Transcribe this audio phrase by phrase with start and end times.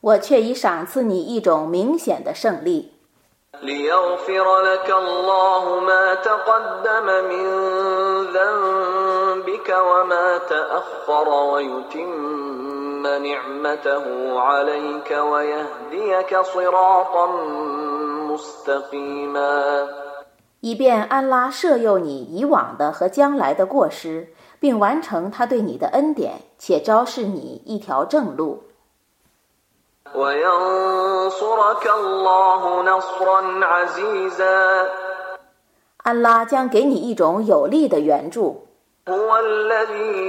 [0.00, 2.92] 我却已赏赐你一种明显的胜利，
[3.62, 7.46] ليغفر لك الله ما تقدم من
[8.32, 17.26] ذنبك وما تأخر ويتم نعمته عليك ويهديك صراطا
[18.30, 19.88] مستقيما
[20.60, 24.28] 以便安拉赦宥你以往的和将来的过失，
[24.62, 28.64] 并完成他对你的恩典，且昭示你一条正路。
[30.14, 34.86] وينصرك الله نصرا عزيزا
[36.04, 38.66] 安拉将给你一种有力的援助。
[39.08, 40.28] هو الذي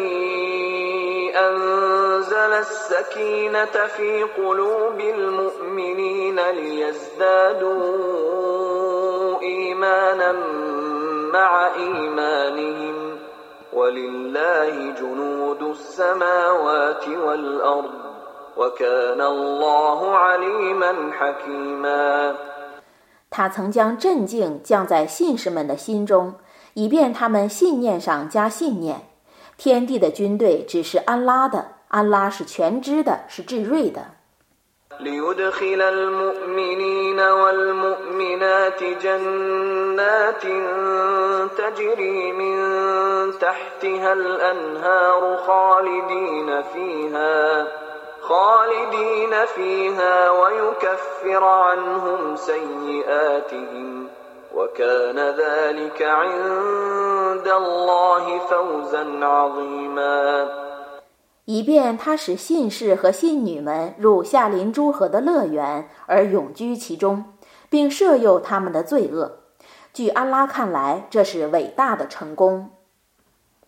[1.35, 7.80] أنزل السكينة في قلوب المؤمنين ليزدادوا
[9.41, 10.31] إيمانا
[11.34, 13.02] مع إيمانهم
[13.73, 17.92] ولله جنود السماوات والأرض
[18.58, 22.36] وكان الله عليما حكيما
[23.30, 26.33] 他曾将镇静降在信士们的心中，
[26.73, 29.08] 以便他们信念上加信念。
[29.55, 34.02] 天地的军队只是安拉的，安拉是全知的，是至睿的。
[35.00, 40.42] ليدخل المؤمنين والمؤمنات جنات
[41.59, 42.59] تجري من
[43.39, 47.67] تحتها الأنهار خالدين فيها
[48.20, 54.08] خالدين فيها ويكفر عنهم سيئاتهم.
[54.55, 60.48] وكان ذلك عند الله فوزا عظيما.
[61.45, 67.25] 以便他使信士和信女们入夏林诸河的乐园而永居其中，
[67.69, 69.39] 并赦宥他们的罪恶。
[69.92, 72.69] 据安拉看来，这是伟大的成功。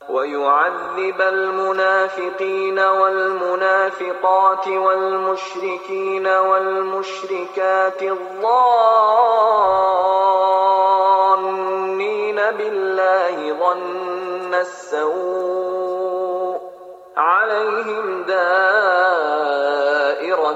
[0.10, 8.52] ويعذب المنافقين والمنافقات والمشركين والمشركات الظانين
[12.58, 15.75] بالله ظن السوء
[17.18, 18.42] عليهم دائرة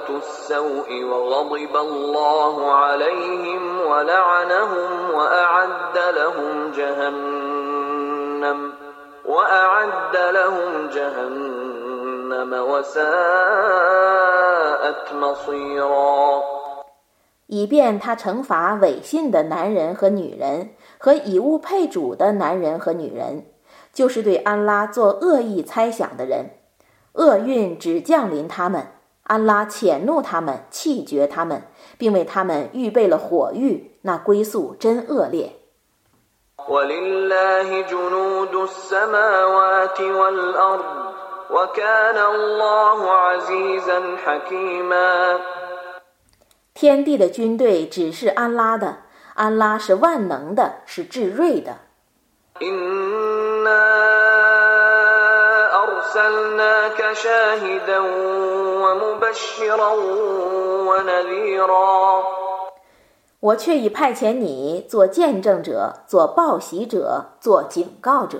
[0.09, 8.73] السوء وغضب الله عليهم ولعنهم وأعد لهم جهنم
[9.25, 13.05] وأعد لهم جهنم وساءت
[15.13, 16.55] مصيرا
[17.47, 23.45] 以便他惩罚违信的男人和女人和以物配主的男人和女人，
[23.92, 26.50] 就是对安拉做恶意猜想的人，
[27.14, 28.92] 厄运只降临他们。
[29.24, 31.62] 安拉谴怒他们，弃绝他们，
[31.96, 35.52] 并为他们预备了火狱，那归宿真恶劣。
[46.74, 48.98] 天地的军队只是安拉的，
[49.34, 51.78] 安拉是万能的，是至睿的。
[53.59, 53.85] إنا
[55.83, 57.99] أرسلناك شاهدا
[58.83, 59.93] ومبشرا
[60.87, 62.23] ونذيرا
[63.41, 68.39] 我却已派遣你做见证者，做报喜者，做警告者，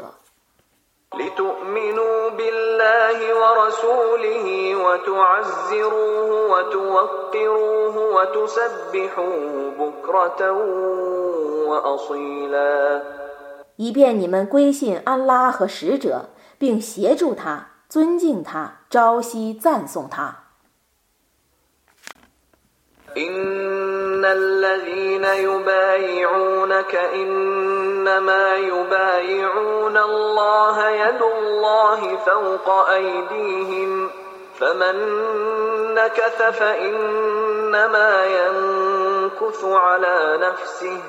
[1.13, 4.47] لتؤمنوا بالله ورسوله
[4.85, 10.41] وتعزروه وتوقروه وتسبحوه بكرة
[11.69, 13.01] وأصيلا
[13.79, 20.41] 以便你们归信安拉和使者，并协助他，尊敬他，朝夕赞颂他。
[23.17, 34.09] إن الذين يبايعونك إنما يبايعون الله يد الله فوق أيديهم
[34.59, 34.95] فمن
[35.95, 40.99] نكث فإنما ينكث على نفسه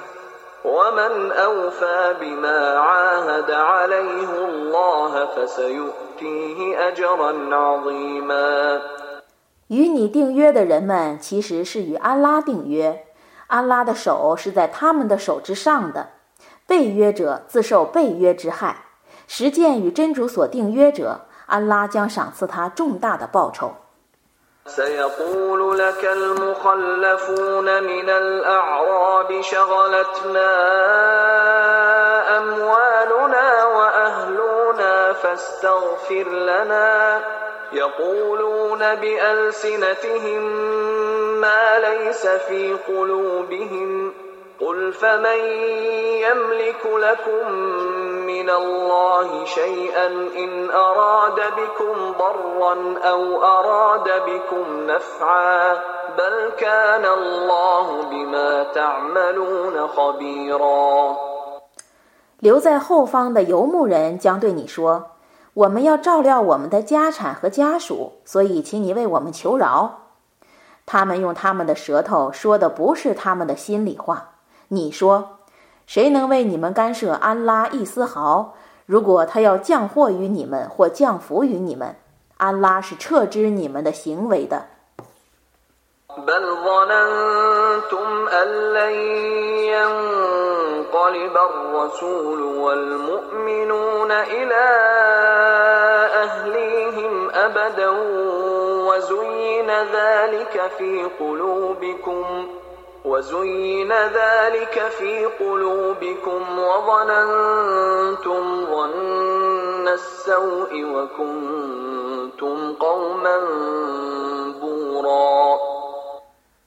[0.64, 6.58] ومن أوفى بما عاهد عليه الله فسيؤتيه
[6.88, 8.80] أجرا عظيما
[9.68, 13.04] 与你订约的人们，其实是与安拉订约，
[13.48, 16.10] 安拉的手是在他们的手之上的。
[16.66, 18.86] 被约者自受被约之害，
[19.28, 23.72] 实践与真主所订约者，安拉将赏赐他重大的报酬。
[24.65, 30.51] سيقول لك المخلفون من الأعراب شغلتنا
[32.37, 37.21] أموالنا وأهلنا فاستغفر لنا.
[37.73, 40.43] يقولون بألسنتهم
[41.41, 44.13] ما ليس في قلوبهم.
[44.61, 45.39] قل فمن
[46.21, 47.47] يملك لكم
[48.40, 52.74] من من الله شيئا إن أراد بكم ضرا
[53.10, 55.74] أو أراد بكم نفعا
[56.18, 61.16] بل كان الله بما تعملون خبيرا
[62.38, 70.02] 留在后方的游牧人将对你说：“我们要照料我们的家产和家属，所以请你为我们求饶。”
[70.86, 74.28] 他们用他们的舌头说的不是他们的心里话。
[74.68, 75.38] 你说，
[75.86, 78.54] 谁能为你们干涉安拉一丝毫？
[78.86, 81.96] 如果他要降祸于你们或降福于你们，
[82.36, 84.66] 安拉是撤知你们的行为的。
[98.96, 102.46] وزين ذلك في قلوبكم
[106.66, 113.36] وظننتم ظن السوء وكنتم قوما
[114.60, 115.58] بورا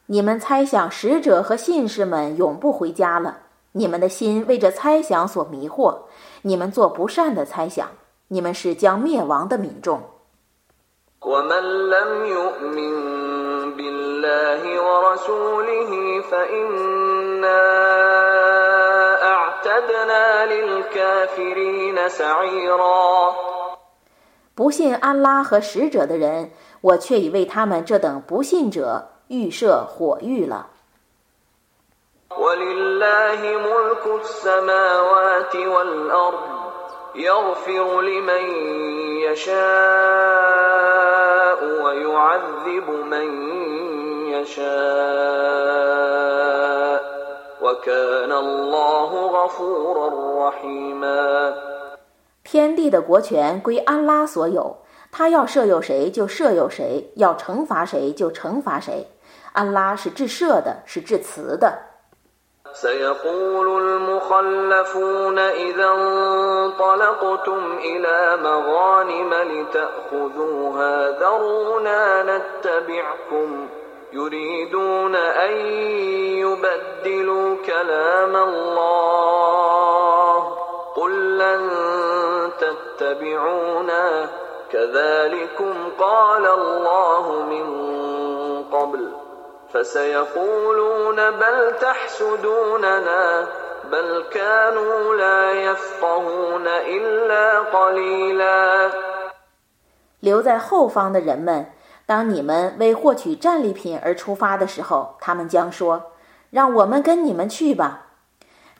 [0.07, 3.37] 你们猜想使者和信士们永不回家了，
[3.73, 5.97] 你们的心为这猜想所迷惑，
[6.41, 7.89] 你们做不善的猜想，
[8.29, 10.01] 你们是将灭亡的民众。
[11.21, 13.32] ومن لم يؤمن
[14.23, 15.91] بالله ورسوله
[16.31, 17.63] فإنا
[19.23, 23.35] أعتدنا للكافرين سعيرا
[24.55, 26.51] 不信安拉和使者的人，
[26.81, 30.67] 我却已为他们这等不信者预设火狱了。
[32.37, 36.39] ولله ملك السماوات والأرض
[37.15, 38.43] يغفر لمن
[39.25, 39.59] يشاء
[41.83, 43.27] ويعذب من
[44.43, 44.69] يشاء
[47.61, 50.07] وكان الله غفورا
[50.47, 51.53] رحيما
[52.43, 54.77] 天地的国权归安拉所有，
[55.11, 59.07] 他要赦宥谁就赦宥谁，要惩罚谁就惩罚谁。
[59.53, 61.79] 安拉是至赦的，是至慈的。
[62.71, 73.67] سيقول المخلفون إذا انطلقتم إلى مغانم لتأخذوها ذرونا نتبعكم
[74.13, 75.51] يريدون أن
[76.37, 80.57] يبدلوا كلام الله
[80.95, 81.69] قل لن
[82.59, 84.29] تتبعونا
[84.71, 87.65] كذلكم قال الله من
[88.71, 89.11] قبل
[89.73, 93.47] فسيقولون بل تحسدوننا
[93.91, 98.91] بل كانوا لا يفقهون إلا قليلا
[100.21, 101.65] 留在后方的人们，
[102.06, 106.12] 当你们为获取战利品而出发的时候，他们将说
[106.50, 108.06] ：“让我们跟你们去吧。”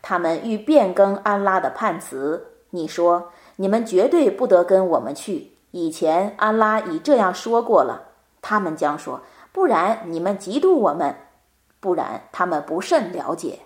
[0.03, 2.47] 他们欲变更安拉的判词。
[2.71, 8.03] 你说：“你们绝对不得跟我们去。”以前安拉已这样说过了。
[8.43, 9.21] 他们将说。
[9.55, 11.15] 不然你们嫉妒我们，
[11.79, 13.61] 不然他们不甚了解。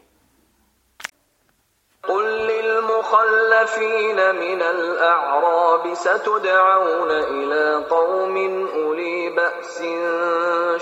[9.59, 9.83] بأس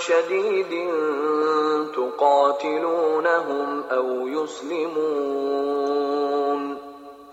[0.07, 0.89] شديد
[1.95, 5.57] تقاتلونهم أو يسلمون.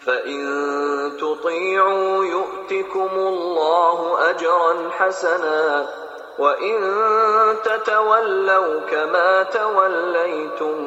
[0.07, 0.43] فإن
[1.21, 5.87] تطيعوا يؤتكم الله أجرا حسنا
[6.39, 6.79] وإن
[7.65, 10.79] تتولوا كما توليتم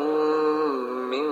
[1.10, 1.28] من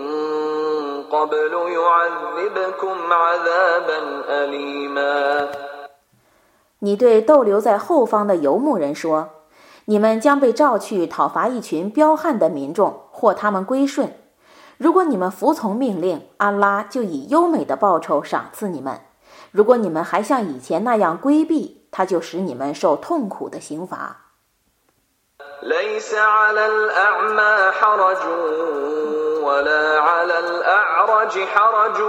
[1.04, 5.65] قبل يعذبكم عذابا أليما.
[6.85, 14.15] 你对逗留在后方的游牧人说：“你们将被召去讨伐一群彪悍的民众，或他们归顺。
[14.79, 18.95] 如果你们服从命令，安拉就以优美的报酬赏赐你们；
[19.51, 24.17] 如果你们还像以前那样规避，他就使你们受痛苦的刑罚。
[25.63, 28.25] ليس على الأعمى حرج
[29.45, 32.01] ولا على الأعرج حرج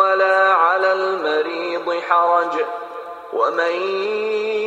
[0.00, 2.54] ولا على المريض حرج
[3.32, 3.74] ومن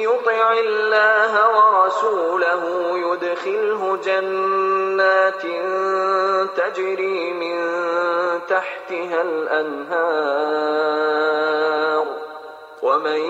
[0.04, 2.64] يطع الله ورسوله
[2.98, 5.44] يدخله جنات
[6.58, 7.58] تجري من
[8.48, 10.80] تحتها الأنهار
[12.84, 13.22] ومن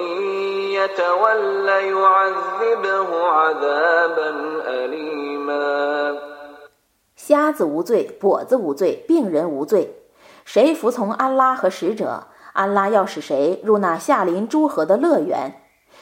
[0.71, 4.29] يتول يعذبه عذابا
[4.67, 6.17] أليما
[7.15, 9.93] 瞎子无罪，跛子无罪，病人无罪。
[10.45, 15.51] 谁服从安拉和使者， 安拉要使谁入那下临诸河的乐园；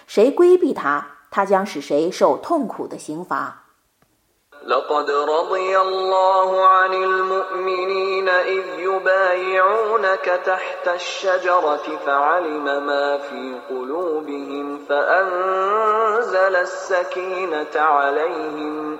[0.08, 3.64] 谁规避他，他将使谁受痛苦的刑罚。
[4.68, 17.76] لقد رضي الله عن المؤمنين إذ يبايعونك تحت الشجرة فعلم ما في قلوبهم فأنزل السكينة
[17.76, 19.00] عليهم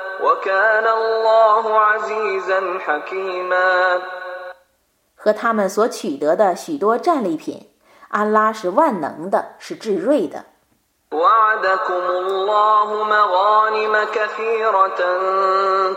[5.16, 7.68] 和他们所取得的许多战利品，
[8.08, 10.44] 安拉是万能的，是智慧的。
[11.12, 15.00] وعدكم الله مغانم كثيرة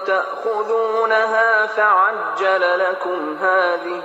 [0.05, 4.01] تأخذونها فعجل لكم هذه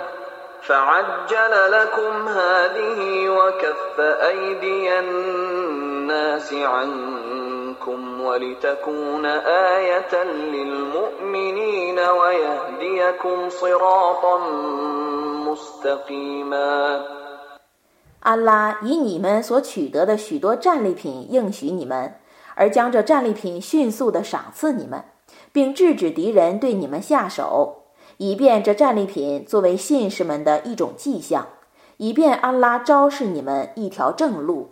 [0.63, 7.48] فعجل لكم هذه وكف أيدي الناس عنكم
[8.25, 9.27] ولتكون
[9.77, 14.39] آية للمؤمنين ويهديكم صراطا
[15.47, 17.05] مستقيما
[18.21, 22.15] 安拉以你们所取得的许多战利品应许你们，
[22.55, 25.05] 而将这战利品迅速地赏赐你们，
[25.53, 27.85] 并制止敌人对你们下手，
[28.17, 31.47] 以便这战利品作为信士们的一种迹象，
[31.99, 34.71] 以便安拉昭示你们一条正路。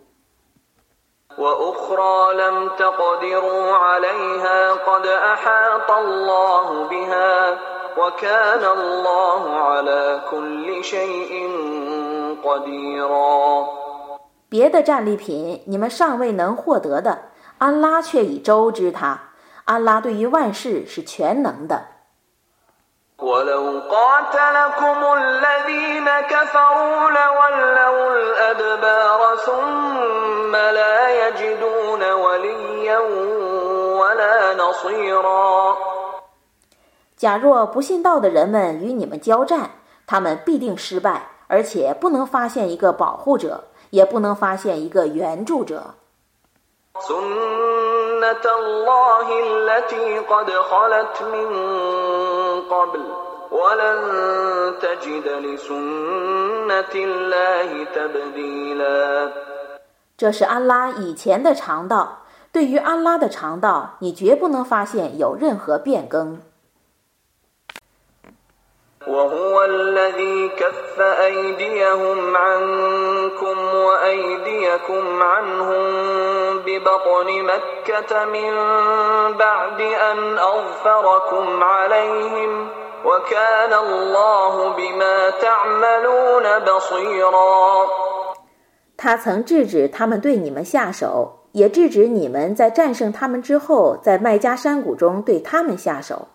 [14.49, 17.19] 别的战利品你们尚未能获得的，
[17.59, 19.19] 安拉却已周知他。
[19.65, 21.96] 安拉对于万事是全能的。
[37.15, 39.71] 假若不信道的人们与你们交战，
[40.05, 41.37] 他们必定失败。
[41.49, 45.95] 而且不能发现一个保护者，也不能发现一个援助者。
[60.16, 66.38] 这是安拉以前的常道，对于安拉的常道，你绝不能发现有任何变更。
[69.06, 75.82] وهو الذي كف أيديهم عنكم وأيديكم عنهم
[76.58, 78.52] ببطن مكة من
[79.36, 82.68] بعد أن أظفركم عليهم
[83.04, 87.86] وكان الله بما تعملون بصيرا
[88.96, 96.28] 他曾制止他们对你们下手，也制止你们在战胜他们之后，在麦加山谷中对他们下手。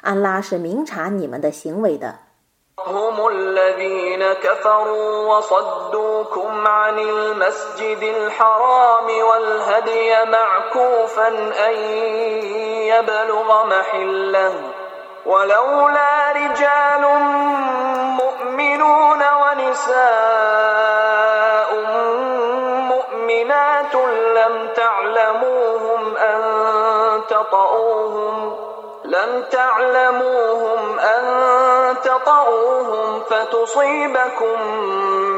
[0.00, 2.18] 安拉是明察你们的行为的。
[15.25, 17.01] ولولا رجال
[18.21, 20.83] مؤمنون ونساء
[22.93, 23.95] مؤمنات
[24.35, 26.41] لم تعلموهم أن
[27.29, 28.55] تطؤوهم
[29.05, 31.23] لم تعلموهم أن
[32.03, 34.61] تطؤوهم فتصيبكم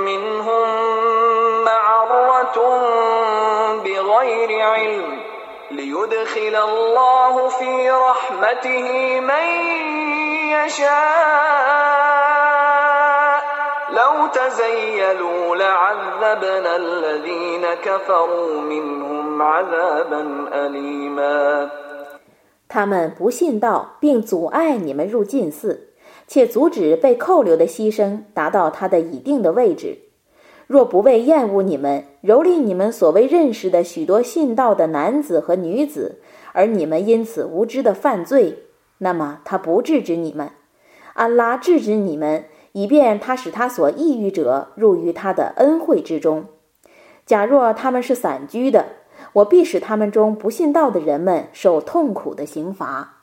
[0.06, 0.68] منهم
[1.64, 2.58] معرة
[3.84, 5.35] بغير علم.
[5.75, 9.47] ليدخل الله في رحمته من
[10.51, 11.01] يشاء
[13.93, 21.71] لو تزيلوا لعذبنا الذين كفروا منهم عذابا أليما
[22.69, 25.89] 他们不信道，并阻碍你们入禁寺，
[26.29, 30.04] 且阻止被扣留的牺牲达到他的已定的位置。
[30.68, 36.20] 若不为厌恶你们，蹂躏你们所谓认识的许多信道的男子和女子，
[36.54, 38.60] 而你们因此无知的犯罪，
[39.00, 40.50] 那么他不制止你们。
[41.14, 46.46] 安拉制止你们，以便他使他所抑郁者入于他的恩惠之中。
[47.26, 48.86] 假若他们是散居的。
[49.32, 53.15] 我必使他们中不信道的人们受痛苦的刑罚。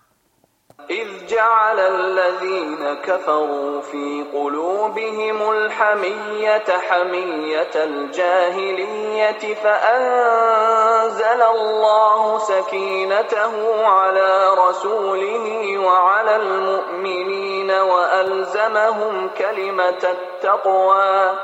[0.90, 16.36] إذ جعل الذين كفروا في قلوبهم الحمية حمية الجاهلية فأنزل الله سكينته على رسوله وعلى
[16.36, 21.34] المؤمنين وألزمهم كلمة التقوى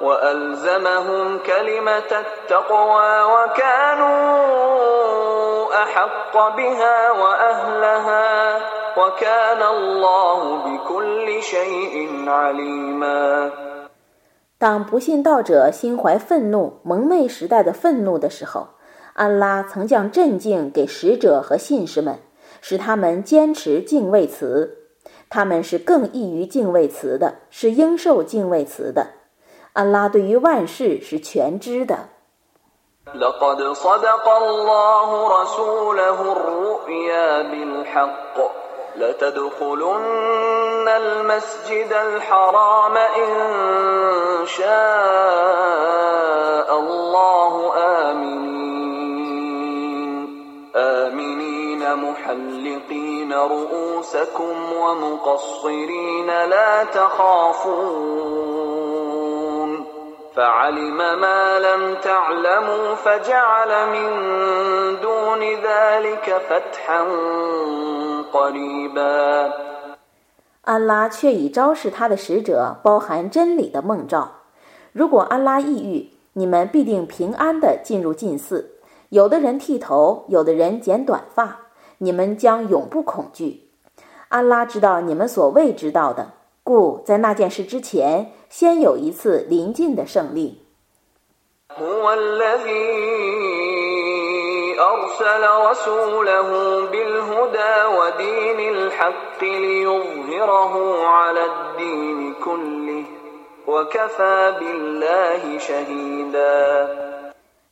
[0.00, 4.95] وألزمهم كلمة التقوى وكانوا
[5.85, 8.27] أحق بها وأهلها
[8.97, 13.51] وكان الله بكل شيء عليما
[14.57, 18.67] 当不信道者心怀愤怒、蒙昧时代的愤怒的时候，
[19.13, 22.19] 安拉曾将镇静给使者和信士们，
[22.61, 24.77] 使他们坚持敬畏词。
[25.29, 29.07] 他们是更易于敬畏词的，是应受敬畏词的。
[29.73, 32.09] 安拉对于万事是全知的。
[33.14, 38.38] لقد صدق الله رسوله الرؤيا بالحق.
[38.96, 43.32] لتدخلن المسجد الحرام إن
[44.46, 44.66] شاء
[46.78, 48.66] الله آمنين.
[50.76, 58.75] آمنين محلقين رؤوسكم ومقصرين لا تخافون.
[60.35, 64.09] فعلم ما لم تعلموا فجعل من
[65.01, 67.01] دون ذلك فتحا
[68.31, 69.51] قريبا
[70.63, 74.31] 安拉却已昭示他的使者包含真理的梦兆。
[74.93, 78.77] 如果安拉抑郁，你们必定平安地进入禁寺。
[79.09, 81.59] 有的人剃头，有的人剪短发，
[81.97, 83.69] 你们将永不恐惧。
[84.29, 86.31] 安拉知道你们所未知道的，
[86.63, 90.62] 故在那件事之前， 先有一次临近的胜利。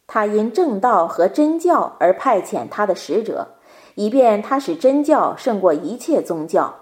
[0.07, 3.49] 他因正道和真教而派遣他的使者
[3.95, 6.75] 以便他使真教胜过一切宗教。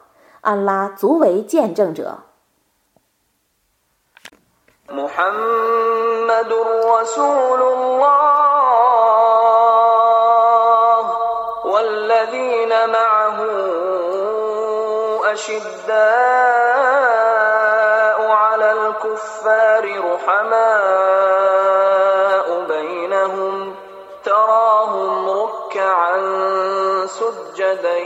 [0.42, 2.18] 安拉足为见证者。
[4.92, 6.52] محمد
[6.84, 8.32] رسول الله
[11.64, 13.38] والذين معه
[15.32, 15.92] أشداء
[18.30, 21.42] على الكفار رحماء
[22.68, 23.74] بينهم
[24.24, 26.16] تراهم ركعا
[27.06, 27.98] سجدا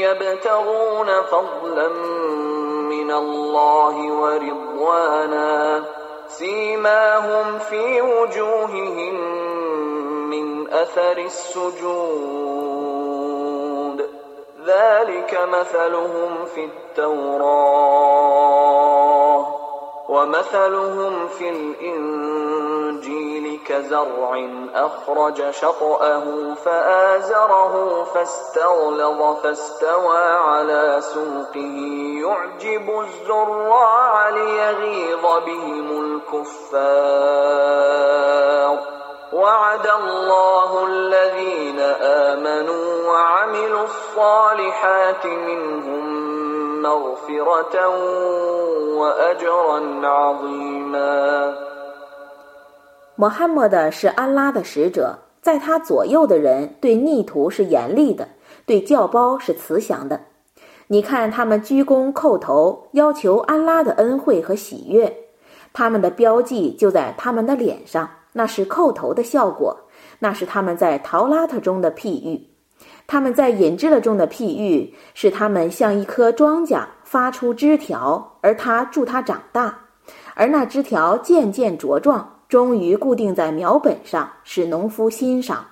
[0.00, 1.88] يبتغون فضلا
[2.88, 5.84] من الله ورضوانا
[6.38, 9.14] سيماهم في وجوههم
[10.30, 12.34] من أثر السجود.
[14.66, 17.94] ذلك مثلهم في التوراة
[20.08, 21.48] ومثلهم في
[22.94, 31.78] الإنجيل كزرع أخرج شطأه فآزره فاستغلظ فاستوى على سوقه.
[32.22, 36.84] يعجب الزراع ليغيظ بهم الكفار.
[39.32, 46.04] وعد الله الذين آمنوا وعملوا الصالحات منهم
[46.82, 47.88] مغفرة
[48.98, 51.73] وأجرا عظيما.
[53.16, 58.26] 穆罕默德是安拉的使者，在他左右的人对逆徒是严厉的，
[58.66, 60.20] 对教胞是慈祥的。
[60.88, 65.16] 你看他们鞠躬叩头，要求安拉的恩惠和喜悦，
[65.72, 69.76] 他们的标记就在他们的脸上，那是叩头的效果，
[70.18, 72.48] 那是他们在陶拉特中的譬喻。
[73.06, 79.78] 他们在引致了中的譬喻是他们像一棵庄稼发出枝条，而他助它长大，
[80.34, 82.33] 而那枝条渐渐茁壮。
[82.54, 85.66] 终于固定在苗本上，使农夫欣赏。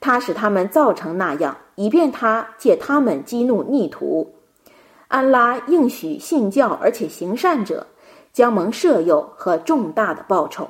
[0.00, 4.34] 他使他们造成那样，以便他借他们激怒逆徒。
[5.06, 7.86] 安拉应许信教而且行善者，
[8.32, 10.68] 将蒙赦宥和重大的报酬。